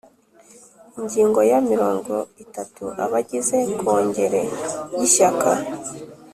[0.99, 2.13] Ingingo ya mirongo
[2.43, 4.41] itatu Abagize Kongere
[4.97, 5.51] y Ishyaka